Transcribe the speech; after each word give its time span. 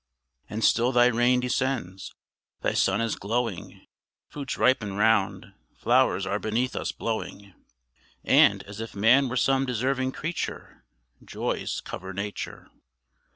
And 0.49 0.63
still 0.63 0.91
Thy 0.91 1.05
rain 1.05 1.41
descends, 1.41 2.11
Thy 2.61 2.73
sun 2.73 3.01
is 3.01 3.15
glowing, 3.15 3.85
Fruits 4.29 4.57
ripen 4.57 4.95
round, 4.95 5.53
flowers 5.75 6.25
are 6.25 6.39
beneath 6.39 6.75
us 6.75 6.91
blowing, 6.91 7.53
And, 8.23 8.63
as 8.63 8.81
if 8.81 8.95
man 8.95 9.29
were 9.29 9.37
some 9.37 9.63
deserving 9.63 10.13
creature, 10.13 10.83
Joys 11.23 11.81
cover 11.81 12.13
nature. 12.13 12.71